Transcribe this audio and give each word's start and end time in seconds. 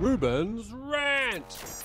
Reuben's 0.00 0.72
Rant. 0.72 1.84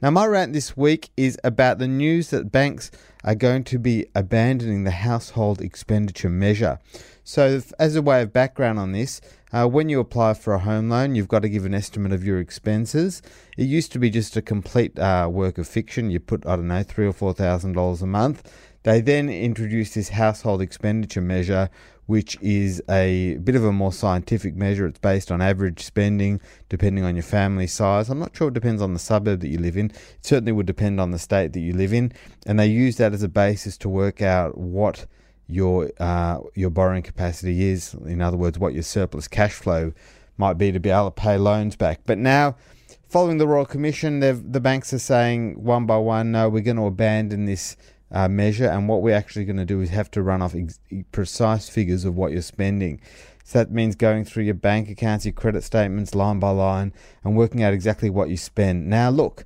Now, 0.00 0.10
my 0.10 0.26
rant 0.26 0.52
this 0.52 0.76
week 0.76 1.10
is 1.16 1.36
about 1.42 1.78
the 1.78 1.88
news 1.88 2.30
that 2.30 2.52
banks 2.52 2.92
are 3.24 3.34
going 3.34 3.64
to 3.64 3.80
be 3.80 4.06
abandoning 4.14 4.84
the 4.84 4.92
household 4.92 5.60
expenditure 5.60 6.30
measure. 6.30 6.78
So, 7.24 7.60
as 7.80 7.96
a 7.96 8.02
way 8.02 8.22
of 8.22 8.32
background 8.32 8.78
on 8.78 8.92
this, 8.92 9.20
uh, 9.52 9.66
when 9.66 9.88
you 9.88 9.98
apply 9.98 10.34
for 10.34 10.54
a 10.54 10.60
home 10.60 10.88
loan, 10.88 11.16
you've 11.16 11.26
got 11.26 11.42
to 11.42 11.48
give 11.48 11.64
an 11.64 11.74
estimate 11.74 12.12
of 12.12 12.24
your 12.24 12.38
expenses. 12.38 13.22
It 13.56 13.64
used 13.64 13.90
to 13.92 13.98
be 13.98 14.08
just 14.08 14.36
a 14.36 14.42
complete 14.42 14.96
uh, 15.00 15.28
work 15.28 15.58
of 15.58 15.66
fiction. 15.66 16.12
You 16.12 16.20
put, 16.20 16.46
I 16.46 16.54
don't 16.54 16.68
know, 16.68 16.84
three 16.84 17.08
or 17.08 17.12
four 17.12 17.32
thousand 17.32 17.72
dollars 17.72 18.02
a 18.02 18.06
month. 18.06 18.48
They 18.84 19.00
then 19.00 19.28
introduced 19.28 19.96
this 19.96 20.10
household 20.10 20.62
expenditure 20.62 21.20
measure, 21.20 21.70
which 22.06 22.38
is 22.40 22.82
a 22.88 23.36
bit 23.42 23.56
of 23.56 23.64
a 23.64 23.72
more 23.72 23.92
scientific 23.92 24.54
measure. 24.54 24.86
It's 24.86 24.98
based 24.98 25.30
on 25.30 25.42
average 25.42 25.82
spending 25.82 26.40
depending 26.68 27.04
on 27.04 27.14
your 27.14 27.22
family 27.22 27.66
size. 27.66 28.08
I'm 28.08 28.18
not 28.18 28.36
sure 28.36 28.48
it 28.48 28.54
depends 28.54 28.80
on 28.80 28.94
the 28.94 28.98
suburb 28.98 29.40
that 29.40 29.48
you 29.48 29.58
live 29.58 29.76
in. 29.76 29.90
It 29.90 29.96
certainly 30.20 30.52
would 30.52 30.66
depend 30.66 31.00
on 31.00 31.10
the 31.10 31.18
state 31.18 31.52
that 31.52 31.60
you 31.60 31.72
live 31.72 31.92
in. 31.92 32.12
And 32.46 32.58
they 32.58 32.68
use 32.68 32.96
that 32.96 33.12
as 33.12 33.22
a 33.22 33.28
basis 33.28 33.76
to 33.78 33.88
work 33.88 34.22
out 34.22 34.56
what 34.56 35.06
your 35.48 35.90
uh, 35.98 36.40
your 36.54 36.70
borrowing 36.70 37.02
capacity 37.02 37.68
is. 37.68 37.94
In 37.94 38.20
other 38.20 38.36
words, 38.36 38.58
what 38.58 38.74
your 38.74 38.82
surplus 38.82 39.28
cash 39.28 39.52
flow 39.52 39.92
might 40.36 40.54
be 40.54 40.72
to 40.72 40.80
be 40.80 40.90
able 40.90 41.06
to 41.06 41.10
pay 41.10 41.36
loans 41.36 41.76
back. 41.76 42.00
But 42.04 42.18
now, 42.18 42.56
following 43.08 43.38
the 43.38 43.46
Royal 43.46 43.64
Commission, 43.64 44.20
the 44.20 44.60
banks 44.60 44.92
are 44.92 44.98
saying 44.98 45.62
one 45.62 45.86
by 45.86 45.96
one, 45.96 46.32
no, 46.32 46.48
we're 46.48 46.62
going 46.62 46.76
to 46.76 46.86
abandon 46.86 47.46
this 47.46 47.76
uh, 48.10 48.28
measure, 48.28 48.66
and 48.66 48.88
what 48.88 49.02
we're 49.02 49.16
actually 49.16 49.44
going 49.44 49.56
to 49.56 49.64
do 49.64 49.80
is 49.80 49.90
have 49.90 50.10
to 50.12 50.22
run 50.22 50.42
off 50.42 50.54
ex- 50.54 50.78
precise 51.12 51.68
figures 51.68 52.04
of 52.04 52.16
what 52.16 52.32
you're 52.32 52.42
spending. 52.42 53.00
So 53.44 53.58
that 53.58 53.70
means 53.70 53.94
going 53.94 54.24
through 54.24 54.44
your 54.44 54.54
bank 54.54 54.88
accounts, 54.90 55.24
your 55.24 55.32
credit 55.32 55.62
statements, 55.62 56.14
line 56.14 56.40
by 56.40 56.50
line, 56.50 56.92
and 57.22 57.36
working 57.36 57.62
out 57.62 57.72
exactly 57.72 58.10
what 58.10 58.28
you 58.28 58.36
spend. 58.36 58.88
Now, 58.88 59.10
look, 59.10 59.44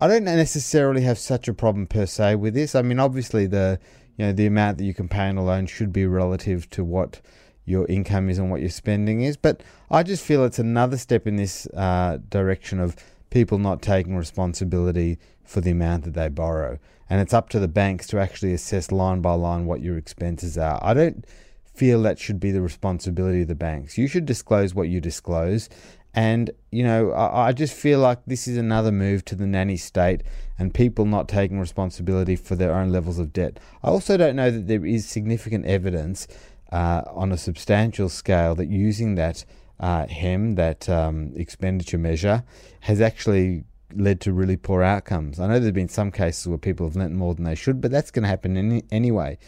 I 0.00 0.08
don't 0.08 0.24
necessarily 0.24 1.02
have 1.02 1.18
such 1.18 1.48
a 1.48 1.54
problem 1.54 1.86
per 1.86 2.06
se 2.06 2.36
with 2.36 2.54
this. 2.54 2.74
I 2.74 2.82
mean, 2.82 2.98
obviously, 2.98 3.46
the 3.46 3.78
you 4.16 4.26
know 4.26 4.32
the 4.32 4.46
amount 4.46 4.78
that 4.78 4.84
you 4.84 4.94
can 4.94 5.08
pay 5.08 5.28
on 5.28 5.36
a 5.36 5.44
loan 5.44 5.66
should 5.66 5.92
be 5.92 6.06
relative 6.06 6.68
to 6.70 6.84
what 6.84 7.20
your 7.64 7.86
income 7.86 8.28
is 8.28 8.38
and 8.38 8.50
what 8.50 8.60
your 8.60 8.70
spending 8.70 9.22
is. 9.22 9.36
But 9.36 9.62
I 9.90 10.02
just 10.02 10.24
feel 10.24 10.44
it's 10.44 10.58
another 10.58 10.96
step 10.96 11.26
in 11.26 11.36
this 11.36 11.66
uh, 11.68 12.18
direction 12.28 12.80
of 12.80 12.96
people 13.32 13.56
not 13.56 13.80
taking 13.80 14.14
responsibility 14.14 15.18
for 15.42 15.62
the 15.62 15.70
amount 15.70 16.04
that 16.04 16.12
they 16.12 16.28
borrow. 16.28 16.78
And 17.08 17.18
it's 17.18 17.32
up 17.32 17.48
to 17.50 17.58
the 17.58 17.66
banks 17.66 18.06
to 18.08 18.18
actually 18.18 18.52
assess 18.52 18.92
line 18.92 19.22
by 19.22 19.32
line 19.32 19.64
what 19.64 19.80
your 19.80 19.96
expenses 19.96 20.58
are. 20.58 20.78
I 20.82 20.92
don't 20.92 21.26
feel 21.74 22.02
that 22.02 22.18
should 22.18 22.38
be 22.38 22.50
the 22.50 22.60
responsibility 22.60 23.40
of 23.40 23.48
the 23.48 23.54
banks. 23.54 23.96
You 23.96 24.06
should 24.06 24.26
disclose 24.26 24.74
what 24.74 24.90
you 24.90 25.00
disclose. 25.00 25.70
And, 26.12 26.50
you 26.70 26.84
know, 26.84 27.12
I, 27.12 27.48
I 27.48 27.52
just 27.52 27.72
feel 27.72 28.00
like 28.00 28.18
this 28.26 28.46
is 28.46 28.58
another 28.58 28.92
move 28.92 29.24
to 29.24 29.34
the 29.34 29.46
nanny 29.46 29.78
state 29.78 30.22
and 30.58 30.74
people 30.74 31.06
not 31.06 31.26
taking 31.26 31.58
responsibility 31.58 32.36
for 32.36 32.54
their 32.54 32.74
own 32.74 32.92
levels 32.92 33.18
of 33.18 33.32
debt. 33.32 33.58
I 33.82 33.88
also 33.88 34.18
don't 34.18 34.36
know 34.36 34.50
that 34.50 34.66
there 34.66 34.84
is 34.84 35.08
significant 35.08 35.64
evidence 35.64 36.28
uh, 36.70 37.04
on 37.06 37.32
a 37.32 37.38
substantial 37.38 38.10
scale 38.10 38.54
that 38.56 38.68
using 38.68 39.14
that 39.14 39.46
uh, 39.80 40.06
HEM, 40.06 40.54
that 40.56 40.88
um, 40.88 41.32
expenditure 41.36 41.98
measure, 41.98 42.44
has 42.80 43.00
actually 43.00 43.64
led 43.94 44.20
to 44.22 44.32
really 44.32 44.56
poor 44.56 44.82
outcomes. 44.82 45.38
I 45.38 45.46
know 45.46 45.58
there's 45.58 45.72
been 45.72 45.88
some 45.88 46.10
cases 46.10 46.46
where 46.48 46.58
people 46.58 46.86
have 46.86 46.96
lent 46.96 47.12
more 47.12 47.34
than 47.34 47.44
they 47.44 47.54
should, 47.54 47.80
but 47.80 47.90
that's 47.90 48.10
going 48.10 48.22
to 48.22 48.28
happen 48.28 48.56
any, 48.56 48.84
anyway. 48.90 49.38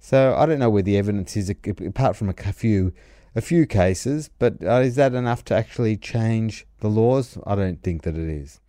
So 0.00 0.34
I 0.36 0.46
don't 0.46 0.58
know 0.58 0.70
where 0.70 0.82
the 0.82 0.98
evidence 0.98 1.36
is, 1.36 1.50
apart 1.50 2.16
from 2.16 2.28
a 2.28 2.34
few, 2.34 2.92
a 3.34 3.40
few 3.40 3.66
cases. 3.66 4.30
But 4.38 4.62
uh, 4.62 4.80
is 4.80 4.96
that 4.96 5.14
enough 5.14 5.44
to 5.46 5.54
actually 5.54 5.96
change 5.96 6.66
the 6.80 6.88
laws? 6.88 7.38
I 7.46 7.54
don't 7.54 7.82
think 7.82 8.02
that 8.02 8.16
it 8.16 8.28
is. 8.28 8.60